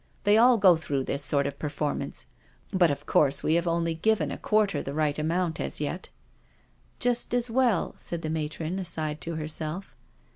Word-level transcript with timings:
"They 0.23 0.35
all 0.35 0.57
go 0.57 0.75
through 0.77 1.03
this 1.03 1.23
sort 1.23 1.45
of 1.45 1.59
per 1.59 1.69
formance—but, 1.69 2.89
of 2.89 3.05
course, 3.05 3.43
we 3.43 3.53
have 3.53 3.67
only 3.67 3.93
given 3.93 4.31
a 4.31 4.37
quarter 4.39 4.81
the 4.81 4.95
right 4.95 5.15
amount 5.19 5.59
as 5.59 5.79
yet.'*" 5.79 6.09
Just 6.99 7.35
as 7.35 7.51
well," 7.51 7.93
said 7.97 8.23
the 8.23 8.29
matron, 8.31 8.79
aside, 8.79 9.21
to 9.21 9.35
herself. 9.35 9.95